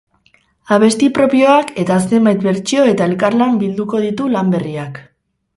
[0.77, 5.03] Abesti propioak eta zenbait bertsio eta elkarlan bilduko ditu lan berriak.